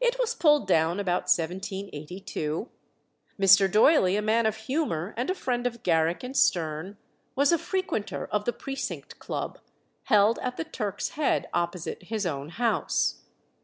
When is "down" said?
0.66-0.98